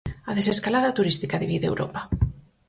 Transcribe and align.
A 0.29 0.31
desescalada 0.37 0.95
turística 0.97 1.41
divide 1.43 1.69
Europa. 1.71 2.01